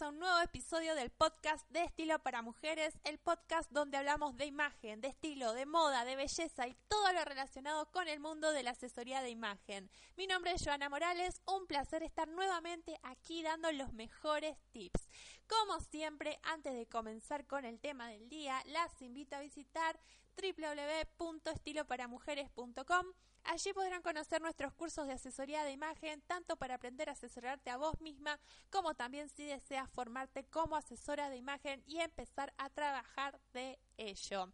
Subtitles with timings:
[0.00, 4.46] a un nuevo episodio del podcast de estilo para mujeres, el podcast donde hablamos de
[4.46, 8.64] imagen, de estilo, de moda, de belleza y todo lo relacionado con el mundo de
[8.64, 9.88] la asesoría de imagen.
[10.16, 15.08] Mi nombre es Joana Morales, un placer estar nuevamente aquí dando los mejores tips.
[15.46, 20.00] Como siempre, antes de comenzar con el tema del día, las invito a visitar
[20.36, 23.06] www.estiloparamujeres.com
[23.44, 27.76] Allí podrán conocer nuestros cursos de asesoría de imagen, tanto para aprender a asesorarte a
[27.76, 33.38] vos misma, como también si deseas formarte como asesora de imagen y empezar a trabajar
[33.52, 34.48] de ello.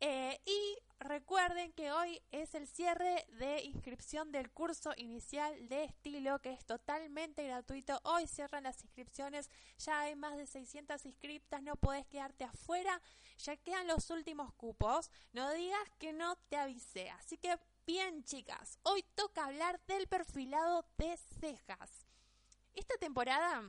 [0.00, 6.38] Eh, y recuerden que hoy es el cierre de inscripción del curso inicial de estilo
[6.40, 8.00] que es totalmente gratuito.
[8.04, 13.00] Hoy cierran las inscripciones, ya hay más de 600 inscriptas, no podés quedarte afuera,
[13.38, 15.10] ya quedan los últimos cupos.
[15.32, 17.08] No digas que no te avisé.
[17.10, 17.56] Así que
[17.86, 22.08] Bien, chicas, hoy toca hablar del perfilado de cejas.
[22.74, 23.62] Esta temporada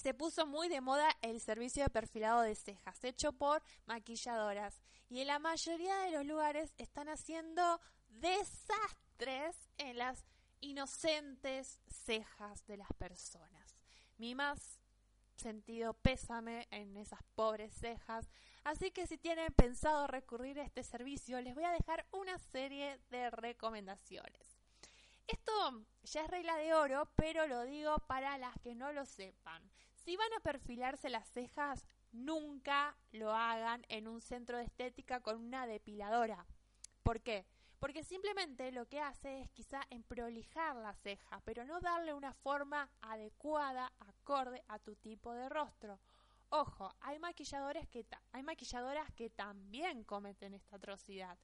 [0.00, 5.20] se puso muy de moda el servicio de perfilado de cejas, hecho por maquilladoras, y
[5.20, 10.24] en la mayoría de los lugares están haciendo desastres en las
[10.62, 13.76] inocentes cejas de las personas.
[14.16, 14.80] Mi más
[15.36, 18.30] sentido pésame en esas pobres cejas
[18.64, 22.98] Así que si tienen pensado recurrir a este servicio, les voy a dejar una serie
[23.10, 24.56] de recomendaciones.
[25.26, 29.62] Esto ya es regla de oro, pero lo digo para las que no lo sepan.
[29.92, 35.42] Si van a perfilarse las cejas, nunca lo hagan en un centro de estética con
[35.44, 36.46] una depiladora.
[37.02, 37.46] ¿Por qué?
[37.78, 42.88] Porque simplemente lo que hace es quizá emprolijar la ceja, pero no darle una forma
[43.02, 43.92] adecuada,
[44.24, 46.00] acorde a tu tipo de rostro.
[46.48, 51.36] Ojo, hay maquilladores que hay maquilladoras que también cometen esta atrocidad.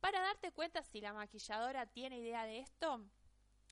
[0.00, 3.04] Para darte cuenta si la maquilladora tiene idea de esto,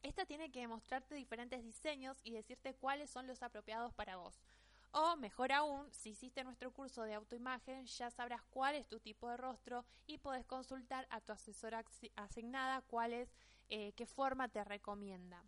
[0.03, 4.41] esta tiene que mostrarte diferentes diseños y decirte cuáles son los apropiados para vos.
[4.91, 9.29] O mejor aún, si hiciste nuestro curso de autoimagen, ya sabrás cuál es tu tipo
[9.29, 11.85] de rostro y podés consultar a tu asesora
[12.17, 13.29] asignada cuál es,
[13.69, 15.45] eh, qué forma te recomienda.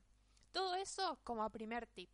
[0.52, 2.10] Todo eso como primer tip.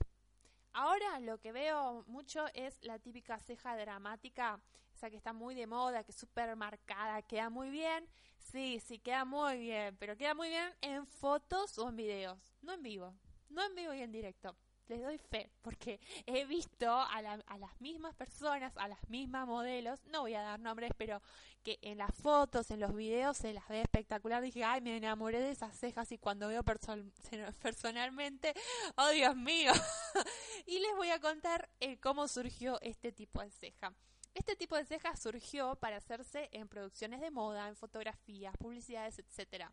[0.79, 4.61] Ahora lo que veo mucho es la típica ceja dramática,
[4.95, 8.07] esa que está muy de moda, que es súper marcada, queda muy bien.
[8.39, 12.75] Sí, sí, queda muy bien, pero queda muy bien en fotos o en videos, no
[12.75, 13.15] en vivo,
[13.49, 14.55] no en vivo y en directo
[14.89, 20.23] les doy fe, porque he visto a, las mismas personas, a las mismas modelos, no
[20.23, 21.21] voy a dar nombres, pero
[21.63, 24.43] que en las fotos, en los videos se las ve espectacular.
[24.43, 26.63] Dije, ay, me enamoré de esas cejas y cuando veo
[27.63, 28.55] personalmente,
[28.97, 29.73] oh Dios mío.
[30.67, 33.93] y les voy a contar eh, cómo surgió este tipo de ceja.
[34.35, 39.65] Este tipo de ceja surgió para hacerse en producciones de moda, en fotografías, publicidades, etc.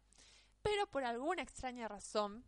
[0.61, 2.45] Pero por alguna extraña razón,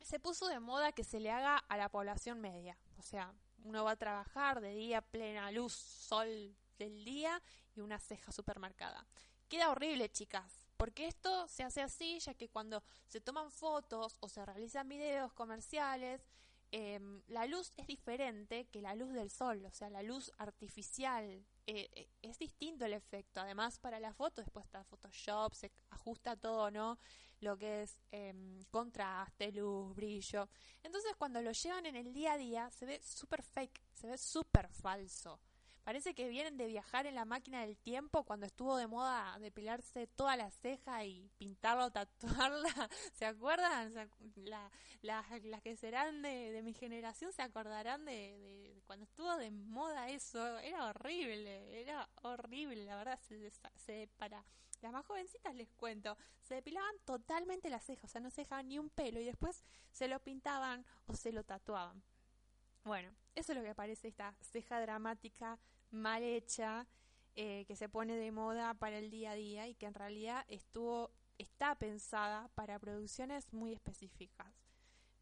[0.00, 2.76] se puso de moda que se le haga a la población media.
[2.98, 7.42] O sea, uno va a trabajar de día, plena luz, sol del día
[7.74, 9.06] y una ceja súper marcada.
[9.48, 14.28] Queda horrible, chicas, porque esto se hace así, ya que cuando se toman fotos o
[14.28, 16.22] se realizan videos comerciales,
[16.70, 21.24] em, la luz es diferente que la luz del sol, o sea, la luz artificial.
[21.66, 23.40] Eh, eh, es distinto el efecto.
[23.40, 26.98] Además, para la foto, después está Photoshop, se ajusta todo, ¿no?
[27.40, 30.48] Lo que es em, contraste, luz, brillo.
[30.82, 34.18] Entonces cuando lo llevan en el día a día se ve súper fake, se ve
[34.18, 35.40] súper falso.
[35.88, 40.06] Parece que vienen de viajar en la máquina del tiempo cuando estuvo de moda depilarse
[40.06, 42.90] toda la ceja y pintarla o tatuarla.
[43.14, 43.94] ¿Se acuerdan?
[45.00, 50.58] las que serán de, mi generación se acordarán de, cuando estuvo de moda eso.
[50.58, 53.18] Era horrible, era horrible, la verdad.
[53.26, 54.44] Se, se, para
[54.82, 58.68] las más jovencitas les cuento, se depilaban totalmente las cejas, o sea, no se dejaban
[58.68, 62.02] ni un pelo y después se lo pintaban o se lo tatuaban.
[62.84, 65.58] Bueno, eso es lo que parece esta ceja dramática
[65.90, 66.86] mal hecha
[67.36, 70.44] eh, que se pone de moda para el día a día y que en realidad
[70.48, 74.52] estuvo está pensada para producciones muy específicas.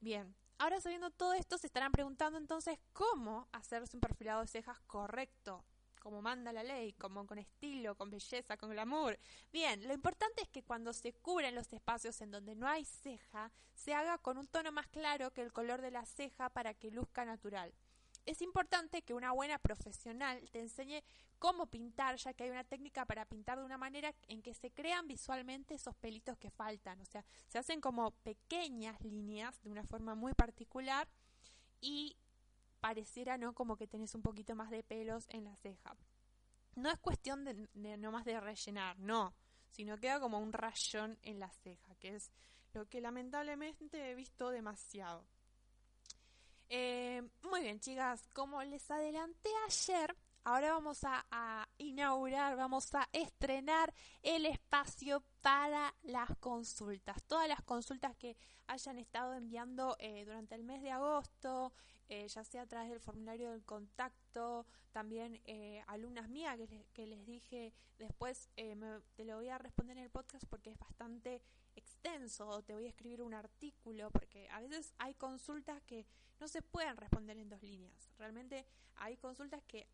[0.00, 4.80] Bien, ahora sabiendo todo esto se estarán preguntando entonces cómo hacerse un perfilado de cejas
[4.86, 5.64] correcto,
[6.00, 9.18] como manda la ley, como con estilo, con belleza, con glamour.
[9.52, 13.52] Bien, lo importante es que cuando se cubren los espacios en donde no hay ceja,
[13.74, 16.90] se haga con un tono más claro que el color de la ceja para que
[16.90, 17.74] luzca natural.
[18.26, 21.02] Es importante que una buena profesional te enseñe
[21.38, 24.72] cómo pintar, ya que hay una técnica para pintar de una manera en que se
[24.72, 27.00] crean visualmente esos pelitos que faltan.
[27.00, 31.08] O sea, se hacen como pequeñas líneas de una forma muy particular
[31.80, 32.16] y
[32.80, 33.54] pareciera, ¿no?
[33.54, 35.96] Como que tenés un poquito más de pelos en la ceja.
[36.74, 39.34] No es cuestión de, no más de rellenar, no,
[39.70, 42.32] sino queda como un rayón en la ceja, que es
[42.74, 45.26] lo que lamentablemente he visto demasiado.
[46.68, 53.94] Eh, muy bien, chicas, como les adelanté ayer, ahora vamos a, inaugurar, vamos a estrenar
[54.22, 57.22] el espacio para las consultas.
[57.24, 58.36] Todas las consultas que
[58.66, 61.72] hayan estado enviando eh, durante el mes de agosto,
[62.08, 65.40] eh, ya sea a través del formulario del contacto, también
[65.86, 66.58] alumnas mías
[66.94, 71.42] que les, dije después, te lo voy a responder en el podcast porque es bastante
[71.76, 76.06] extenso, te voy a escribir un artículo, porque a veces hay consultas que
[76.40, 78.10] no se pueden responder en dos líneas.
[78.18, 79.86] Realmente hay consultas que,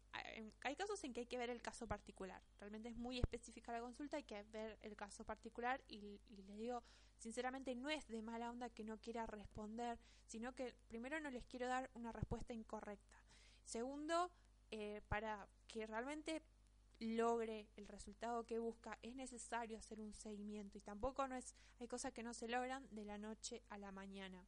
[0.63, 2.43] hay casos en que hay que ver el caso particular.
[2.61, 6.57] Realmente es muy específica la consulta, hay que ver el caso particular y, y les
[6.57, 6.83] digo,
[7.19, 11.45] sinceramente no es de mala onda que no quiera responder, sino que primero no les
[11.45, 13.19] quiero dar una respuesta incorrecta.
[13.65, 14.31] Segundo,
[14.71, 16.43] eh, para que realmente
[17.03, 21.89] logre el resultado que busca, es necesario hacer un seguimiento y tampoco no es, hay
[21.89, 24.47] cosas que no se logran de la noche a la mañana.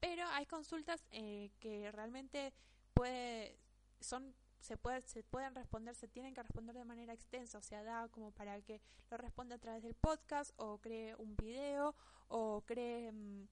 [0.00, 2.52] Pero hay consultas eh, que realmente
[2.94, 3.58] puede,
[4.00, 7.82] son, se, puede, se pueden responder, se tienen que responder de manera extensa, o sea,
[7.82, 11.94] da como para que lo responda a través del podcast o cree un video
[12.28, 13.10] o cree...
[13.12, 13.48] Mm,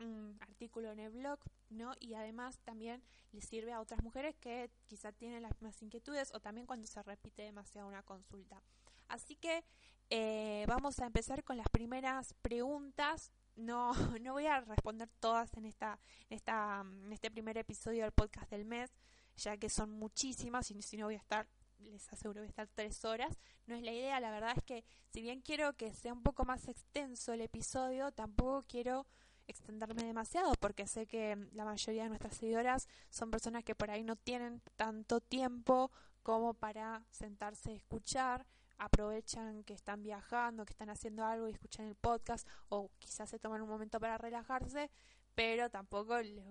[0.00, 1.38] un artículo en el blog,
[1.70, 1.92] ¿no?
[2.00, 3.02] Y además también
[3.32, 7.02] le sirve a otras mujeres que quizá tienen las mismas inquietudes o también cuando se
[7.02, 8.62] repite demasiado una consulta.
[9.08, 9.64] Así que
[10.10, 13.32] eh, vamos a empezar con las primeras preguntas.
[13.56, 18.12] No, no voy a responder todas en esta, en esta, en este primer episodio del
[18.12, 18.90] podcast del mes,
[19.36, 22.68] ya que son muchísimas y si no voy a estar les aseguro voy a estar
[22.74, 23.38] tres horas.
[23.66, 26.44] No es la idea, la verdad es que si bien quiero que sea un poco
[26.44, 29.06] más extenso el episodio, tampoco quiero
[29.48, 34.02] extenderme demasiado porque sé que la mayoría de nuestras seguidoras son personas que por ahí
[34.02, 35.90] no tienen tanto tiempo
[36.22, 38.46] como para sentarse a escuchar,
[38.78, 43.38] aprovechan que están viajando, que están haciendo algo y escuchan el podcast o quizás se
[43.38, 44.90] toman un momento para relajarse,
[45.34, 46.44] pero tampoco les,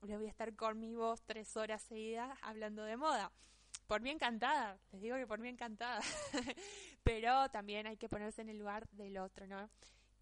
[0.00, 3.30] voy a estar con mi voz tres horas seguidas hablando de moda.
[3.86, 6.00] Por mí encantada, les digo que por mí encantada,
[7.02, 9.68] pero también hay que ponerse en el lugar del otro, ¿no?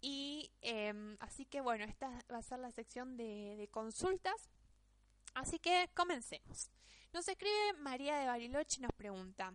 [0.01, 4.49] Y em, así que bueno, esta va a ser la sección de, consultas.
[5.33, 6.69] Así que comencemos.
[7.13, 9.53] Nos escribe María de Bariloche y nos pregunta.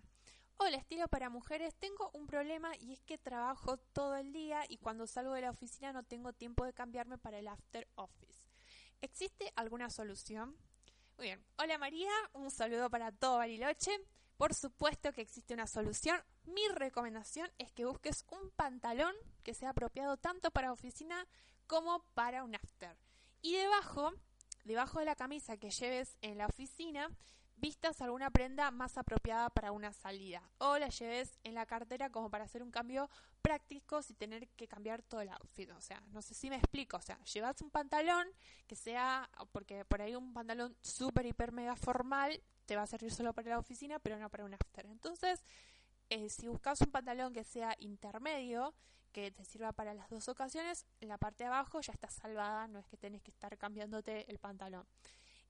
[0.56, 1.74] Hola, estilo para mujeres.
[1.76, 5.50] Tengo un problema y es que trabajo todo el día y cuando salgo de la
[5.50, 8.48] oficina no tengo tiempo de cambiarme para el after office.
[9.00, 10.56] ¿Existe alguna solución?
[11.16, 11.44] Muy bien.
[11.58, 13.92] Hola María, un saludo para todo Bariloche.
[14.36, 16.20] Por supuesto que existe una solución.
[16.44, 21.26] Mi recomendación es que busques un pantalón que sea apropiado tanto para oficina
[21.66, 22.96] como para un after.
[23.42, 24.12] Y debajo,
[24.64, 27.10] debajo de la camisa que lleves en la oficina,
[27.56, 32.30] vistas alguna prenda más apropiada para una salida o la lleves en la cartera como
[32.30, 33.08] para hacer un cambio
[33.42, 35.70] práctico sin tener que cambiar todo el outfit.
[35.70, 36.96] O sea, no sé si me explico.
[36.96, 38.26] O sea, llevas un pantalón
[38.66, 43.12] que sea, porque por ahí un pantalón súper, hiper, mega formal te va a servir
[43.12, 44.86] solo para la oficina, pero no para un after.
[44.86, 45.44] Entonces,
[46.10, 48.74] eh, si buscas un pantalón que sea intermedio,
[49.12, 52.66] que te sirva para las dos ocasiones, en la parte de abajo ya está salvada,
[52.66, 54.86] no es que tenés que estar cambiándote el pantalón.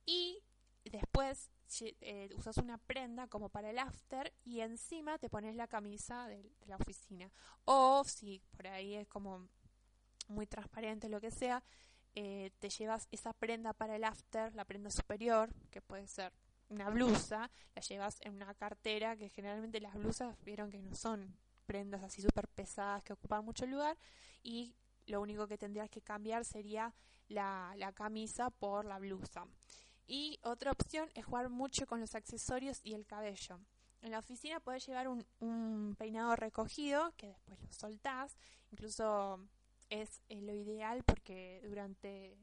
[0.05, 0.43] Y
[0.85, 6.27] después eh, usas una prenda como para el after y encima te pones la camisa
[6.29, 7.31] de, la oficina.
[7.65, 9.49] O si por ahí es como
[10.29, 11.63] muy transparente, lo que sea,
[12.15, 16.33] eh, te llevas esa prenda para el after, la prenda superior, que puede ser
[16.69, 21.37] una blusa, la llevas en una cartera, que generalmente las blusas vieron que no son
[21.67, 23.97] prendas así súper pesadas que ocupan mucho lugar
[24.43, 24.75] y
[25.07, 26.95] lo único que tendrías que cambiar sería
[27.29, 29.47] la, la camisa por la blusa.
[30.07, 33.59] Y otra opción es jugar mucho con los accesorios y el cabello.
[34.03, 38.37] En la oficina puedes llevar un, peinado recogido que después lo soltás.
[38.71, 39.41] Incluso
[39.89, 42.37] es eh, lo ideal porque durante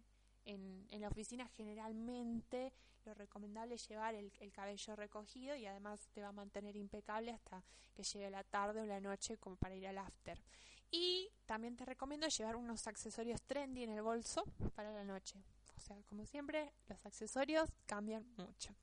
[0.45, 2.73] en, en, la oficina generalmente
[3.05, 7.31] lo recomendable es llevar el, el, cabello recogido y además te va a mantener impecable
[7.31, 7.63] hasta
[7.93, 10.41] que llegue la tarde o la noche como para ir al after.
[10.89, 14.43] Y también te recomiendo llevar unos accesorios trendy en el bolso
[14.75, 15.41] para la noche.
[15.81, 18.75] Sea, como siempre, los accesorios cambian mucho.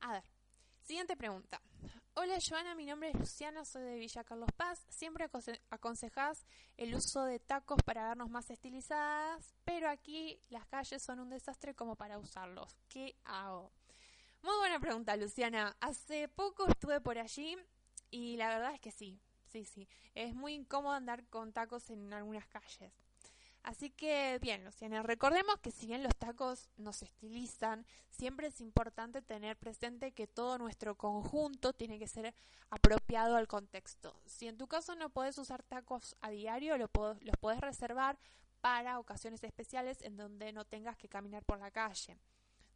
[0.00, 0.24] A ver,
[0.90, 1.62] Siguiente pregunta.
[2.14, 4.84] Hola Joana, mi nombre es Luciana, soy de Villa Carlos Paz.
[4.88, 5.30] Siempre
[5.70, 6.44] aconsejás
[6.76, 11.76] el uso de tacos para vernos más estilizadas, pero aquí las calles son un desastre
[11.76, 12.76] como para usarlos.
[12.88, 13.70] ¿Qué hago?
[14.42, 15.76] Muy buena pregunta, Luciana.
[15.80, 17.56] Hace poco estuve por allí
[18.10, 19.88] y la verdad es que sí, sí, sí.
[20.16, 22.92] Es muy incómodo andar con tacos en algunas calles.
[23.62, 29.20] Así que bien, Luciana, recordemos que si bien los tacos nos estilizan, siempre es importante
[29.22, 32.34] tener presente que todo nuestro conjunto tiene que ser
[32.70, 34.18] apropiado al contexto.
[34.24, 38.18] Si en tu caso no puedes usar tacos a diario, los puedes reservar
[38.60, 42.18] para ocasiones especiales en donde no tengas que caminar por la calle.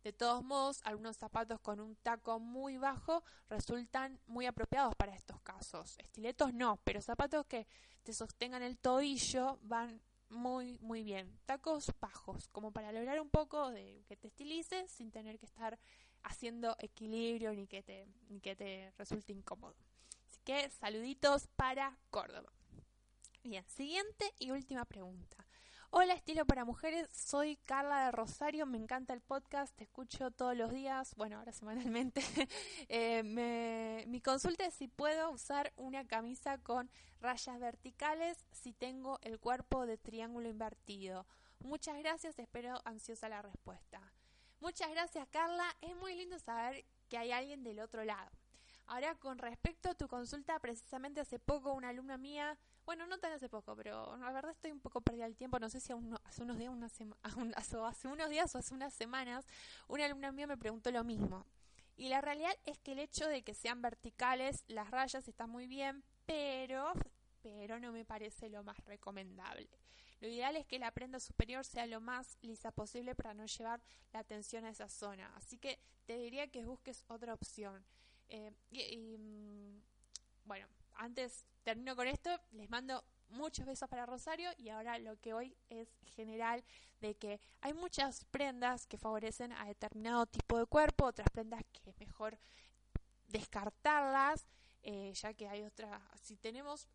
[0.03, 5.41] De todos modos, algunos zapatos con un taco muy bajo resultan muy apropiados para estos
[5.41, 5.97] casos.
[5.99, 7.67] Estiletos no, pero zapatos que
[8.03, 10.03] te sostengan el tobillo van
[10.35, 11.39] muy, muy bien.
[11.47, 15.79] Tacos bajos, como para lograr un poco de que te estilices sin tener que estar
[16.23, 19.77] haciendo equilibrio ni que te, ni que te resulte incómodo.
[20.29, 22.53] Así que saluditos para Córdoba.
[23.43, 25.37] Bien, siguiente y última pregunta.
[25.97, 27.09] Hola, estilo para mujeres.
[27.13, 28.67] Soy Carla de Rosario.
[28.67, 29.77] Me encanta el podcast.
[29.77, 31.15] Te escucho todos los días.
[31.15, 32.21] Bueno, ahora semanalmente.
[32.89, 39.39] Eh, mi consulta es si puedo usar una camisa con rayas verticales si tengo el
[39.39, 41.27] cuerpo de triángulo invertido.
[41.61, 42.41] Muchas gracias.
[42.41, 44.01] Espero ansiosa la respuesta.
[44.59, 45.77] Muchas gracias, Carla.
[45.81, 48.33] Es muy lindo saber que hay alguien del otro lado.
[48.87, 53.33] Ahora, con respecto a tu consulta, precisamente hace poco una alumna mía bueno, no tan
[53.33, 55.59] hace poco, pero la verdad estoy un poco perdida el tiempo.
[55.59, 55.93] No sé si
[56.25, 56.87] hace unos días, una
[57.57, 59.47] hace unos días o hace unas semanas,
[59.89, 61.47] una alumna mía me preguntó lo mismo.
[61.97, 65.67] Y la realidad es que el hecho de que sean verticales, las rayas está muy
[65.67, 66.93] bien, pero,
[67.41, 69.71] pero no me parece lo más recomendable.
[70.21, 73.81] Lo ideal es que la prenda superior sea lo más lisa posible para no llevar
[74.13, 75.33] la atención a esa zona.
[75.37, 77.85] Así que te diría que busques otra opción.
[78.29, 79.83] Eh, y, mm,
[80.45, 85.35] bueno, antes termino con esto, les mando muchos besos para Rosario y ahora lo que
[85.35, 86.63] hoy es general
[87.01, 91.91] de que hay muchas prendas que favorecen a determinado tipo de cuerpo, otras prendas que
[91.91, 92.39] es mejor
[93.29, 94.47] descartarlas,
[94.83, 96.89] eh, ya que hay otras, si tenemos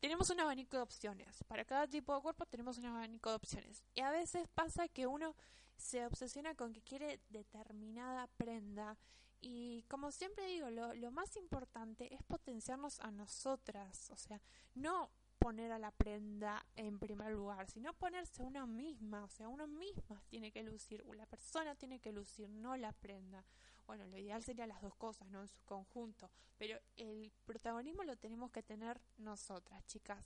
[0.00, 1.42] tenemos un abanico de opciones.
[1.44, 3.84] Para cada tipo de cuerpo tenemos un abanico de opciones.
[3.94, 5.34] Y a veces pasa que uno
[5.76, 8.96] se obsesiona con que quiere determinada prenda
[9.44, 14.40] y como siempre digo, lo, lo más importante es potenciarnos a nosotras, o sea,
[14.74, 19.50] no poner a la prenda en primer lugar, sino ponerse a una misma, o sea,
[19.50, 23.44] uno misma tiene que lucir, la persona tiene que lucir, no la prenda.
[23.86, 25.42] Bueno, lo ideal sería las dos cosas, ¿no?
[25.42, 30.24] En su conjunto, pero el protagonismo lo tenemos que tener nosotras, chicas.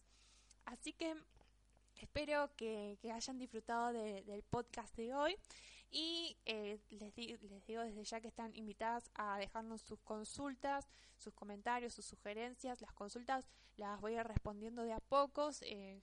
[0.65, 1.17] Así que
[1.97, 5.37] espero que, hayan disfrutado del podcast de hoy.
[5.91, 11.33] Y eh, les, les digo desde ya que están invitadas a dejarnos sus consultas, sus
[11.35, 12.81] comentarios, sus sugerencias.
[12.81, 15.63] Las consultas las voy a ir respondiendo de a pocos.
[15.63, 16.03] Eh,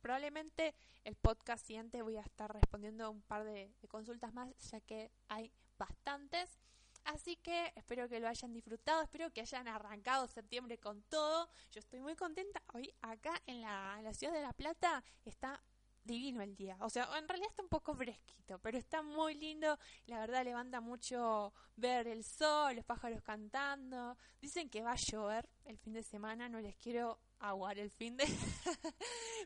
[0.00, 0.74] probablemente
[1.04, 5.50] el podcast siguiente voy a estar respondiendo un par de, consultas más, ya que hay
[5.78, 6.58] bastantes.
[7.04, 11.48] Así que espero que lo hayan disfrutado, espero que hayan arrancado septiembre con todo.
[11.70, 12.62] Yo estoy muy contenta.
[12.74, 15.60] Hoy acá en la, en la ciudad de La Plata está
[16.04, 16.76] divino el día.
[16.80, 19.78] O sea, en realidad está un poco fresquito, pero está muy lindo.
[20.06, 24.16] La verdad levanta mucho ver el sol, los pájaros cantando.
[24.40, 28.16] Dicen que va a llover el fin de semana, no les quiero aguar el fin
[28.16, 28.24] de...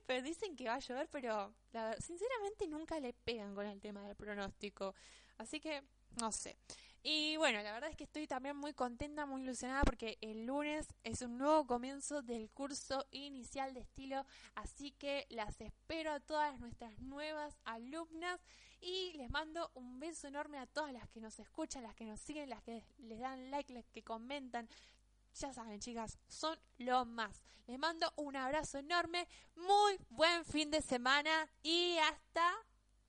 [0.06, 1.54] pero dicen que va a llover, pero
[1.98, 4.94] sinceramente nunca le pegan con el tema del pronóstico.
[5.38, 5.82] Así que,
[6.20, 6.56] no sé.
[7.08, 10.88] Y bueno, la verdad es que estoy también muy contenta, muy ilusionada porque el lunes
[11.04, 16.58] es un nuevo comienzo del curso inicial de estilo, así que las espero a todas
[16.58, 18.40] nuestras nuevas alumnas
[18.80, 22.18] y les mando un beso enorme a todas las que nos escuchan, las que nos
[22.18, 24.68] siguen, las que les dan like, las que comentan.
[25.38, 27.40] Ya saben, chicas, son lo más.
[27.68, 32.52] Les mando un abrazo enorme, muy buen fin de semana y hasta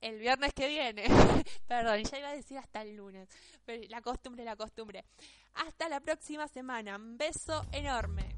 [0.01, 1.04] el viernes que viene.
[1.68, 3.30] Perdón, ya iba a decir hasta el lunes.
[3.66, 5.06] Pero la costumbre, la costumbre.
[5.56, 6.96] Hasta la próxima semana.
[6.96, 8.37] Un beso enorme.